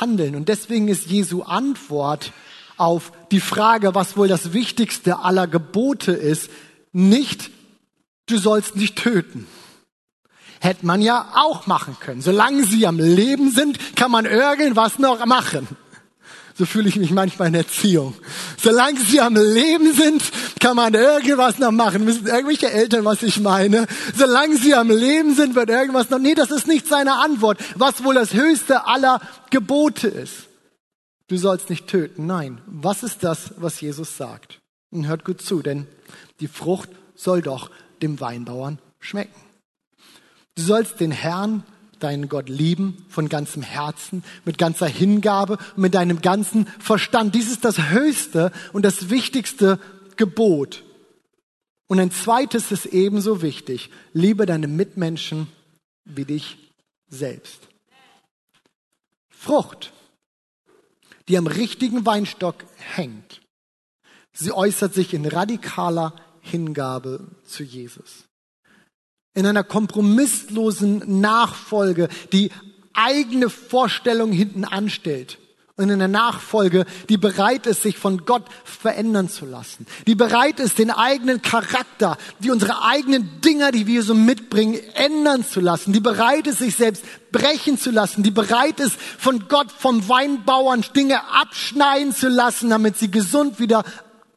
[0.00, 0.36] handeln.
[0.36, 2.32] Und deswegen ist Jesu Antwort
[2.76, 6.50] auf die Frage, was wohl das wichtigste aller Gebote ist,
[6.92, 7.50] nicht,
[8.26, 9.46] du sollst nicht töten.
[10.60, 12.22] Hätte man ja auch machen können.
[12.22, 15.68] Solange sie am Leben sind, kann man irgendwas noch machen.
[16.58, 18.14] So fühle ich mich manchmal in Erziehung.
[18.56, 20.22] Solange sie am Leben sind,
[20.58, 22.06] kann man irgendwas noch machen.
[22.06, 23.86] Wissen irgendwelche Eltern, was ich meine?
[24.16, 26.18] Solange sie am Leben sind, wird irgendwas noch.
[26.18, 27.58] Nee, das ist nicht seine Antwort.
[27.74, 30.46] Was wohl das höchste aller Gebote ist.
[31.28, 32.26] Du sollst nicht töten.
[32.26, 32.62] Nein.
[32.66, 34.60] Was ist das, was Jesus sagt?
[34.90, 35.86] Und hört gut zu, denn
[36.40, 39.34] die Frucht soll doch dem Weinbauern schmecken.
[40.54, 41.64] Du sollst den Herrn
[42.00, 47.34] deinen Gott lieben von ganzem Herzen, mit ganzer Hingabe und mit deinem ganzen Verstand.
[47.34, 49.78] Dies ist das höchste und das wichtigste
[50.16, 50.84] Gebot.
[51.88, 53.90] Und ein zweites ist ebenso wichtig.
[54.12, 55.48] Liebe deine Mitmenschen
[56.04, 56.58] wie dich
[57.08, 57.68] selbst.
[59.30, 59.92] Frucht,
[61.28, 63.42] die am richtigen Weinstock hängt,
[64.32, 68.26] sie äußert sich in radikaler Hingabe zu Jesus
[69.36, 72.50] in einer kompromisslosen Nachfolge, die
[72.94, 75.38] eigene Vorstellung hinten anstellt.
[75.78, 79.86] Und in einer Nachfolge, die bereit ist, sich von Gott verändern zu lassen.
[80.06, 85.44] Die bereit ist, den eigenen Charakter, die unsere eigenen Dinger, die wir so mitbringen, ändern
[85.44, 85.92] zu lassen.
[85.92, 88.22] Die bereit ist, sich selbst brechen zu lassen.
[88.22, 93.84] Die bereit ist, von Gott, vom Weinbauern Dinge abschneiden zu lassen, damit sie gesund wieder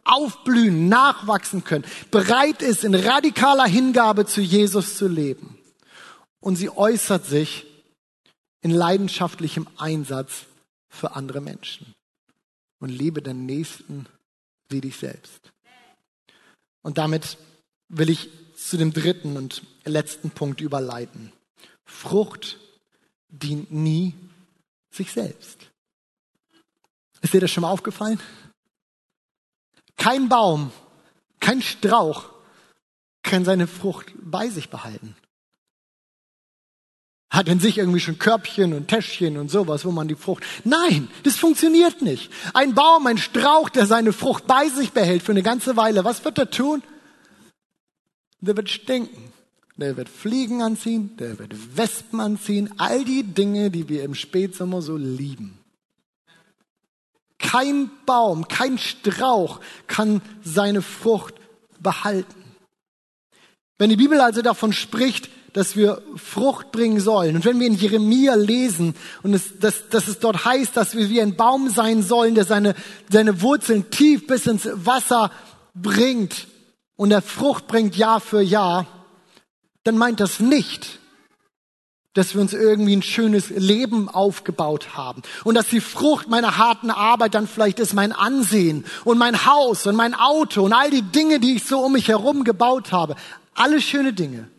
[0.03, 5.57] aufblühen, nachwachsen können, bereit ist, in radikaler Hingabe zu Jesus zu leben.
[6.39, 7.65] Und sie äußert sich
[8.61, 10.45] in leidenschaftlichem Einsatz
[10.89, 11.93] für andere Menschen.
[12.79, 14.07] Und liebe den Nächsten
[14.69, 15.51] wie dich selbst.
[16.81, 17.37] Und damit
[17.89, 21.31] will ich zu dem dritten und letzten Punkt überleiten.
[21.85, 22.57] Frucht
[23.29, 24.13] dient nie
[24.91, 25.57] sich selbst.
[27.21, 28.19] Ist dir das schon mal aufgefallen?
[29.99, 30.71] Kein Baum,
[31.39, 32.25] kein Strauch
[33.21, 35.15] kann seine Frucht bei sich behalten.
[37.29, 40.43] hat in sich irgendwie schon Körbchen und Täschchen und sowas, wo man die Frucht.
[40.63, 42.31] Nein, das funktioniert nicht.
[42.55, 46.25] Ein Baum, ein Strauch, der seine Frucht bei sich behält für eine ganze Weile, was
[46.25, 46.81] wird er tun?
[48.41, 49.31] Der wird stinken.
[49.77, 54.81] Der wird Fliegen anziehen, der wird Wespen anziehen, all die Dinge, die wir im Spätsommer
[54.81, 55.58] so lieben.
[57.51, 61.33] Kein Baum, kein Strauch kann seine Frucht
[61.79, 62.43] behalten.
[63.79, 67.35] Wenn die Bibel also davon spricht, dass wir Frucht bringen sollen.
[67.35, 71.09] Und wenn wir in Jeremia lesen und es, dass, dass es dort heißt, dass wir
[71.09, 72.75] wie ein Baum sein sollen, der seine,
[73.09, 75.31] seine Wurzeln tief bis ins Wasser
[75.73, 76.47] bringt
[76.97, 78.85] und der Frucht bringt Jahr für Jahr,
[79.83, 80.99] dann meint das nicht,
[82.19, 86.91] dass wir uns irgendwie ein schönes Leben aufgebaut haben und dass die Frucht meiner harten
[86.91, 91.01] Arbeit dann vielleicht ist mein Ansehen und mein Haus und mein Auto und all die
[91.01, 93.15] Dinge, die ich so um mich herum gebaut habe.
[93.55, 94.49] Alle schöne Dinge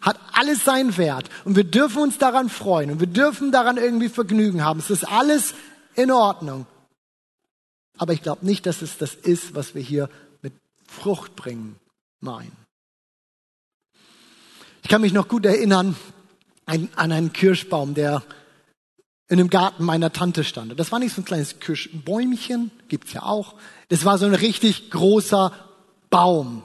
[0.00, 4.08] hat alles seinen Wert und wir dürfen uns daran freuen und wir dürfen daran irgendwie
[4.08, 4.80] Vergnügen haben.
[4.80, 5.52] Es ist alles
[5.94, 6.64] in Ordnung.
[7.98, 10.08] Aber ich glaube nicht, dass es das ist, was wir hier
[10.40, 10.54] mit
[10.86, 11.76] Frucht bringen
[12.20, 12.56] meinen.
[14.82, 15.94] Ich kann mich noch gut erinnern
[16.72, 18.22] an einen Kirschbaum, der
[19.28, 20.78] in einem Garten meiner Tante stand.
[20.78, 23.54] Das war nicht so ein kleines Kirschbäumchen, gibt's ja auch.
[23.88, 25.52] Das war so ein richtig großer
[26.10, 26.64] Baum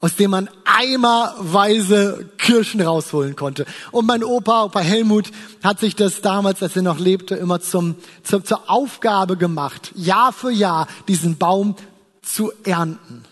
[0.00, 3.66] aus dem man eimerweise Kirschen rausholen konnte.
[3.92, 5.30] Und mein Opa, Opa Helmut,
[5.62, 10.32] hat sich das damals, als er noch lebte, immer zum, zum, zur Aufgabe gemacht, Jahr
[10.32, 11.76] für Jahr diesen Baum
[12.22, 13.24] zu ernten.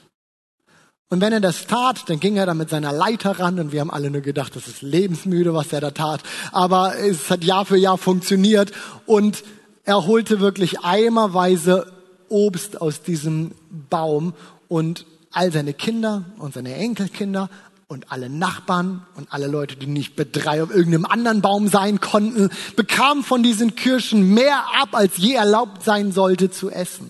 [1.10, 3.80] Und wenn er das tat, dann ging er da mit seiner Leiter ran und wir
[3.80, 6.20] haben alle nur gedacht, das ist lebensmüde, was er da tat.
[6.52, 8.72] Aber es hat Jahr für Jahr funktioniert
[9.06, 9.42] und
[9.84, 11.90] er holte wirklich eimerweise
[12.28, 13.52] Obst aus diesem
[13.88, 14.34] Baum
[14.68, 17.48] und all seine Kinder und seine Enkelkinder
[17.86, 22.00] und alle Nachbarn und alle Leute, die nicht bei drei auf irgendeinem anderen Baum sein
[22.00, 27.08] konnten, bekamen von diesen Kirschen mehr ab, als je erlaubt sein sollte zu essen.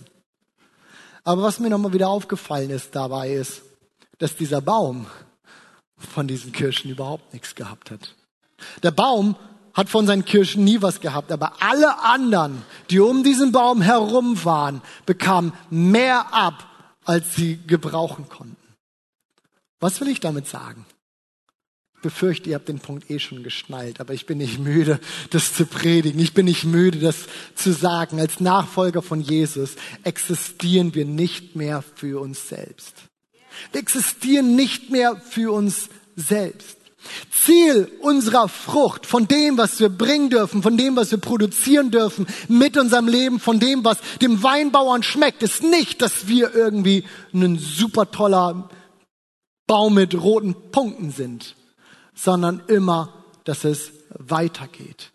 [1.25, 3.63] Aber was mir nochmal wieder aufgefallen ist dabei ist,
[4.19, 5.07] dass dieser Baum
[5.97, 8.15] von diesen Kirschen überhaupt nichts gehabt hat.
[8.83, 9.37] Der Baum
[9.75, 14.45] hat von seinen Kirschen nie was gehabt, aber alle anderen, die um diesen Baum herum
[14.45, 16.67] waren, bekamen mehr ab,
[17.05, 18.57] als sie gebrauchen konnten.
[19.81, 20.85] Was will ich damit sagen?
[21.95, 25.01] Ich befürchte, ihr habt den Punkt eh schon geschnallt, aber ich bin nicht müde,
[25.31, 26.21] das zu predigen.
[26.21, 28.21] Ich bin nicht müde, das zu sagen.
[28.21, 32.95] Als Nachfolger von Jesus existieren wir nicht mehr für uns selbst.
[33.73, 36.77] Wir existieren nicht mehr für uns selbst.
[37.31, 42.27] Ziel unserer Frucht, von dem, was wir bringen dürfen, von dem, was wir produzieren dürfen,
[42.49, 47.59] mit unserem Leben, von dem, was dem Weinbauern schmeckt, ist nicht, dass wir irgendwie ein
[47.59, 48.69] super toller
[49.67, 51.55] Baum mit roten Punkten sind,
[52.15, 53.13] sondern immer,
[53.45, 55.13] dass es weitergeht.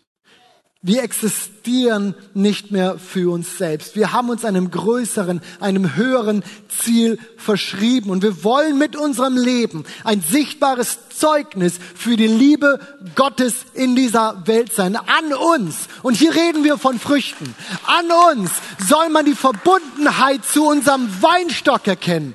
[0.86, 3.96] Wir existieren nicht mehr für uns selbst.
[3.96, 9.84] Wir haben uns einem größeren, einem höheren Ziel verschrieben und wir wollen mit unserem Leben
[10.04, 12.80] ein sichtbares Zeugnis für die Liebe
[13.14, 14.96] Gottes in dieser Welt sein.
[14.96, 17.54] An uns, und hier reden wir von Früchten,
[17.86, 18.50] an uns
[18.86, 22.34] soll man die Verbundenheit zu unserem Weinstock erkennen.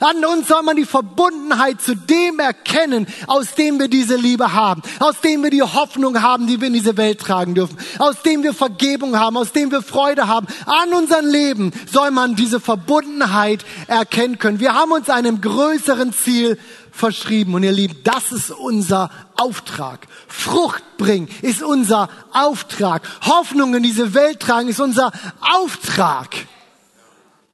[0.00, 4.82] An uns soll man die Verbundenheit zu dem erkennen, aus dem wir diese Liebe haben,
[4.98, 8.42] aus dem wir die Hoffnung haben, die wir in diese Welt tragen dürfen, aus dem
[8.42, 10.46] wir Vergebung haben, aus dem wir Freude haben.
[10.64, 14.58] An unserem Leben soll man diese Verbundenheit erkennen können.
[14.58, 16.58] Wir haben uns einem größeren Ziel
[16.92, 17.54] verschrieben.
[17.54, 20.06] Und ihr Lieben, das ist unser Auftrag.
[20.28, 23.02] Frucht bringen ist unser Auftrag.
[23.22, 26.28] Hoffnung in diese Welt tragen ist unser Auftrag.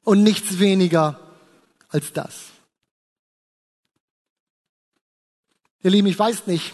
[0.05, 1.19] Und nichts weniger
[1.89, 2.51] als das.
[5.83, 6.73] Ihr Lieben, ich weiß nicht,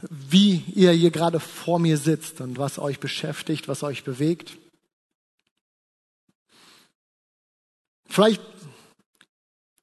[0.00, 4.56] wie ihr hier gerade vor mir sitzt und was euch beschäftigt, was euch bewegt.
[8.06, 8.40] Vielleicht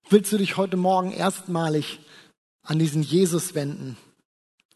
[0.09, 1.99] willst du dich heute Morgen erstmalig
[2.63, 3.97] an diesen Jesus wenden.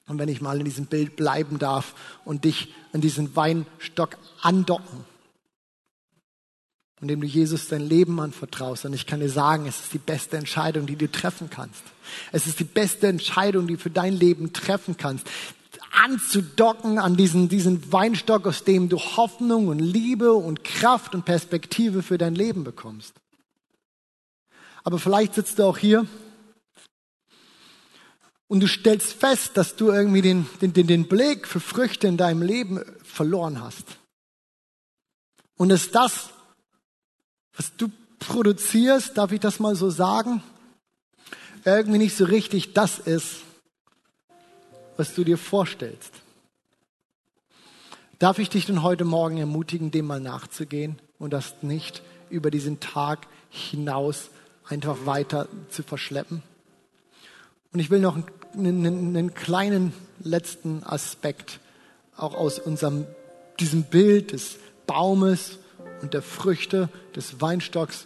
[0.08, 1.94] Und wenn ich mal in diesem Bild bleiben darf
[2.26, 5.06] und dich an diesen Weinstock andocken
[7.02, 8.86] indem du Jesus dein Leben anvertraust.
[8.86, 11.82] Und ich kann dir sagen, es ist die beste Entscheidung, die du treffen kannst.
[12.32, 15.28] Es ist die beste Entscheidung, die du für dein Leben treffen kannst.
[15.92, 22.04] Anzudocken an diesen, diesen Weinstock, aus dem du Hoffnung und Liebe und Kraft und Perspektive
[22.04, 23.14] für dein Leben bekommst.
[24.84, 26.06] Aber vielleicht sitzt du auch hier
[28.48, 32.18] und du stellst fest, dass du irgendwie den, den, den, den Blick für Früchte in
[32.18, 33.86] deinem Leben verloren hast.
[35.56, 36.30] Und es das
[37.60, 40.42] was du produzierst, darf ich das mal so sagen,
[41.66, 43.42] irgendwie nicht so richtig das ist,
[44.96, 46.14] was du dir vorstellst.
[48.18, 52.80] Darf ich dich denn heute Morgen ermutigen, dem mal nachzugehen und das nicht über diesen
[52.80, 54.30] Tag hinaus
[54.70, 56.42] einfach weiter zu verschleppen?
[57.74, 58.18] Und ich will noch
[58.54, 59.92] einen, einen kleinen
[60.22, 61.60] letzten Aspekt
[62.16, 63.06] auch aus unserem,
[63.60, 64.56] diesem Bild des
[64.88, 65.60] Baumes
[66.02, 68.06] und der Früchte, des Weinstocks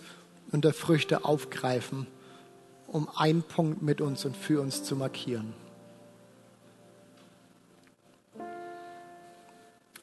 [0.52, 2.08] und der Früchte aufgreifen,
[2.88, 5.54] um einen Punkt mit uns und für uns zu markieren.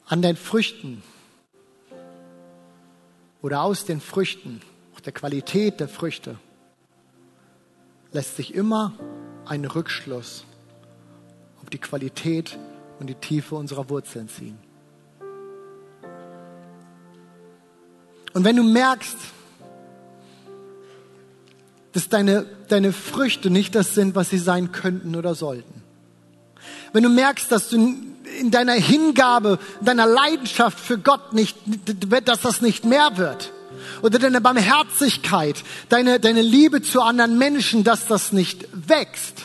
[0.05, 1.01] An den Früchten
[3.41, 4.61] oder aus den Früchten,
[4.93, 6.37] auch der Qualität der Früchte,
[8.11, 8.93] lässt sich immer
[9.45, 10.45] ein Rückschluss
[11.61, 12.57] auf die Qualität
[12.99, 14.70] und die Tiefe unserer Wurzeln ziehen.
[18.33, 19.17] Und wenn du merkst,
[21.93, 25.81] dass deine, deine Früchte nicht das sind, was sie sein könnten oder sollten,
[26.93, 27.95] wenn du merkst, dass du
[28.39, 31.57] in deiner Hingabe, in deiner Leidenschaft für Gott nicht,
[32.25, 33.51] dass das nicht mehr wird,
[34.01, 39.43] oder deine Barmherzigkeit, deine, deine Liebe zu anderen Menschen, dass das nicht wächst,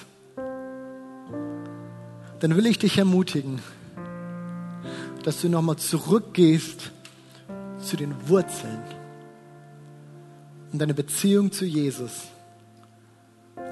[2.40, 3.60] dann will ich dich ermutigen,
[5.24, 6.90] dass du nochmal zurückgehst
[7.86, 8.82] zu den Wurzeln
[10.72, 12.28] und deine Beziehung zu Jesus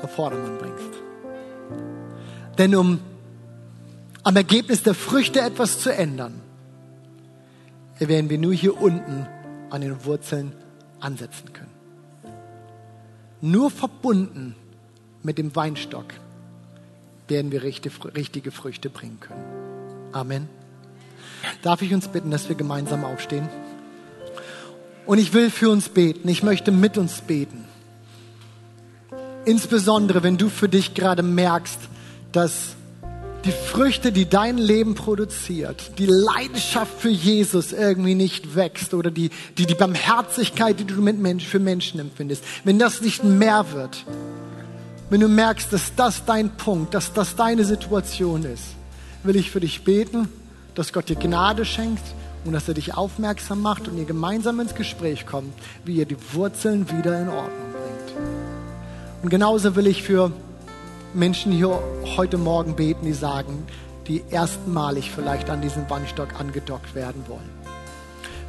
[0.03, 1.03] auf Vordermann bringst.
[2.59, 3.01] Denn um
[4.23, 6.41] am Ergebnis der Früchte etwas zu ändern,
[7.99, 9.27] werden wir nur hier unten
[9.71, 10.53] an den Wurzeln
[11.01, 11.71] ansetzen können.
[13.41, 14.55] Nur verbunden
[15.23, 16.07] mit dem Weinstock
[17.29, 19.45] werden wir richtige Früchte bringen können.
[20.13, 20.49] Amen.
[21.63, 23.49] Darf ich uns bitten, dass wir gemeinsam aufstehen?
[25.07, 26.29] Und ich will für uns beten.
[26.29, 27.65] Ich möchte mit uns beten.
[29.45, 31.79] Insbesondere, wenn du für dich gerade merkst,
[32.33, 32.77] dass
[33.45, 39.31] die Früchte, die dein Leben produziert, die Leidenschaft für Jesus irgendwie nicht wächst oder die,
[39.59, 44.07] die, die Barmherzigkeit, die du mit Mensch, für Menschen empfindest, wenn das nicht mehr wird,
[45.11, 48.65] wenn du merkst, dass das dein Punkt, dass das deine Situation ist,
[49.25, 50.29] will ich für dich beten,
[50.75, 52.03] dass Gott dir Gnade schenkt
[52.45, 55.53] und dass er dich aufmerksam macht und ihr gemeinsam ins Gespräch kommt,
[55.85, 58.25] wie ihr die Wurzeln wieder in Ordnung bringt.
[59.23, 60.31] Und genauso will ich für
[61.15, 61.79] Menschen hier
[62.17, 63.67] heute Morgen beten, die sagen,
[64.07, 67.49] die erstmalig vielleicht an diesen Wandstock angedockt werden wollen.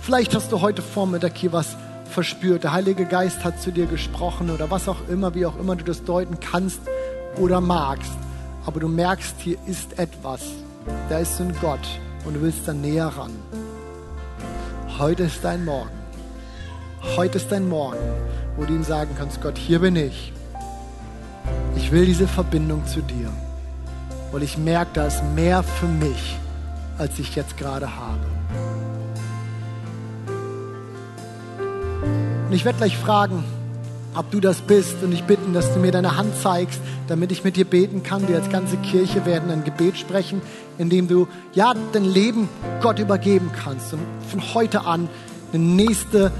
[0.01, 1.75] Vielleicht hast du heute Vormittag hier was
[2.09, 2.63] verspürt.
[2.63, 5.83] Der Heilige Geist hat zu dir gesprochen oder was auch immer, wie auch immer du
[5.83, 6.81] das deuten kannst
[7.37, 8.17] oder magst.
[8.65, 10.41] Aber du merkst, hier ist etwas.
[11.09, 11.87] Da ist ein Gott
[12.25, 13.31] und du willst da näher ran.
[14.97, 15.89] Heute ist dein Morgen.
[17.17, 17.99] Heute ist dein Morgen,
[18.55, 20.31] wo du ihm sagen kannst, Gott, hier bin ich.
[21.75, 23.29] Ich will diese Verbindung zu dir,
[24.31, 26.37] weil ich merke, da ist mehr für mich,
[26.97, 28.25] als ich jetzt gerade habe.
[32.47, 33.43] Und ich werde gleich fragen,
[34.15, 37.43] ob du das bist und ich bitten, dass du mir deine Hand zeigst, damit ich
[37.43, 38.27] mit dir beten kann.
[38.27, 40.41] Wir als ganze Kirche werden ein Gebet sprechen,
[40.77, 42.49] in dem du ja dein Leben
[42.81, 45.09] Gott übergeben kannst und von heute an
[45.53, 46.31] den, nächste,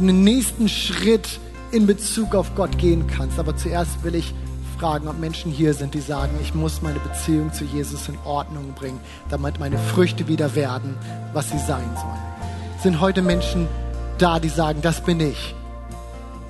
[0.00, 3.38] einen nächsten Schritt in Bezug auf Gott gehen kannst.
[3.38, 4.34] Aber zuerst will ich
[4.78, 8.72] fragen, ob Menschen hier sind, die sagen, ich muss meine Beziehung zu Jesus in Ordnung
[8.74, 10.96] bringen, damit meine Früchte wieder werden,
[11.32, 12.80] was sie sein sollen.
[12.82, 13.68] Sind heute Menschen
[14.18, 15.54] da, die sagen, das bin ich.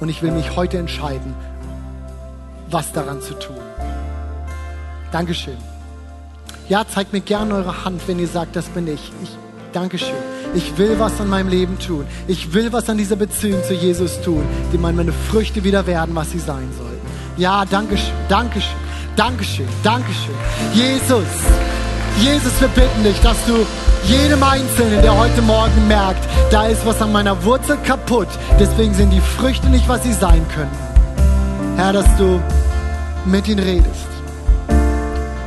[0.03, 1.33] Und ich will mich heute entscheiden,
[2.69, 3.55] was daran zu tun.
[5.13, 5.57] Dankeschön.
[6.69, 9.13] Ja, zeigt mir gerne eure Hand, wenn ihr sagt, das bin ich.
[9.23, 9.31] ich
[9.73, 10.17] Dankeschön.
[10.55, 12.05] Ich will was an meinem Leben tun.
[12.27, 16.33] Ich will was an dieser Beziehung zu Jesus tun, die meine Früchte wieder werden, was
[16.33, 17.01] sie sein sollen.
[17.37, 18.75] Ja, Dankeschön, Dankeschön,
[19.15, 20.35] Dankeschön, Dankeschön.
[20.75, 21.29] Jesus,
[22.19, 23.67] Jesus, wir bitten dich, dass du
[24.05, 29.11] jedem Einzelnen, der heute Morgen merkt, da ist was an meiner Wurzel kaputt, deswegen sind
[29.11, 30.71] die Früchte nicht, was sie sein können.
[31.77, 32.41] Herr, dass du
[33.25, 34.09] mit ihnen redest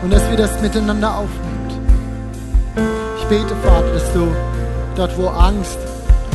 [0.03, 1.55] und dass wir das miteinander aufnehmen.
[3.19, 4.27] Ich bete, Vater, dass du
[4.95, 5.77] dort, wo Angst,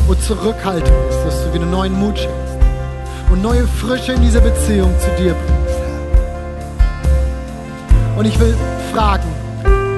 [0.07, 2.55] wo Zurückhaltung ist, dass du wieder neuen Mut schenkst
[3.31, 5.81] und neue Frische in diese Beziehung zu dir bringst.
[8.17, 8.55] Und ich will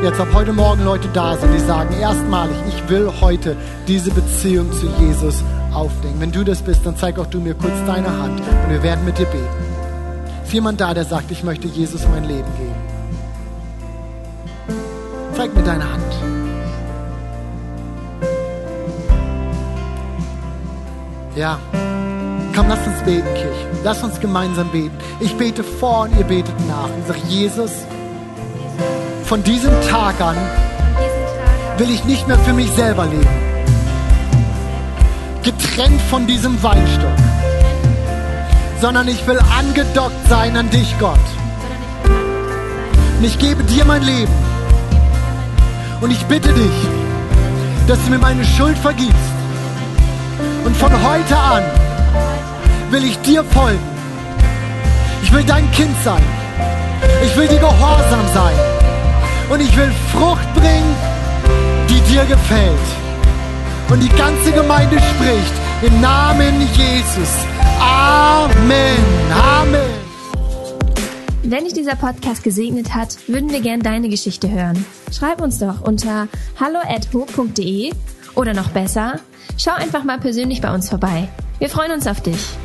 [0.03, 3.55] jetzt ab heute Morgen Leute da sind, die sagen, erstmalig, ich will heute
[3.87, 5.41] diese Beziehung zu Jesus
[5.73, 6.15] aufnehmen.
[6.19, 9.05] Wenn du das bist, dann zeig auch du mir kurz deine Hand und wir werden
[9.05, 9.47] mit dir beten.
[10.43, 12.75] Ist jemand da, der sagt, ich möchte Jesus mein Leben geben?
[15.37, 16.03] Zeig mir deine Hand.
[21.35, 21.57] Ja.
[22.53, 23.67] Komm, lass uns beten, Kirche.
[23.85, 24.95] Lass uns gemeinsam beten.
[25.21, 26.89] Ich bete vor und ihr betet nach.
[26.99, 27.71] Ich sage, Jesus,
[29.25, 30.35] von diesem Tag an
[31.77, 33.27] will ich nicht mehr für mich selber leben.
[35.41, 37.09] Getrennt von diesem Weinstock.
[38.81, 41.17] Sondern ich will angedockt sein an dich, Gott.
[43.17, 44.33] Und ich gebe dir mein Leben.
[46.01, 46.87] Und ich bitte dich,
[47.87, 49.15] dass du mir meine Schuld vergibst.
[50.65, 51.63] Und von heute an
[52.91, 53.79] will ich dir folgen.
[55.23, 56.23] Ich will dein Kind sein.
[57.25, 58.72] Ich will dir gehorsam sein.
[59.53, 60.95] Und ich will Frucht bringen,
[61.87, 62.79] die dir gefällt.
[63.91, 67.29] Und die ganze Gemeinde spricht im Namen Jesus.
[67.79, 68.97] Amen.
[69.31, 69.91] Amen.
[71.43, 74.83] Wenn dich dieser Podcast gesegnet hat, würden wir gern deine Geschichte hören.
[75.11, 76.27] Schreib uns doch unter
[76.59, 77.91] hallo@ho.de
[78.33, 79.19] oder noch besser,
[79.59, 81.27] schau einfach mal persönlich bei uns vorbei.
[81.59, 82.57] Wir freuen uns auf dich.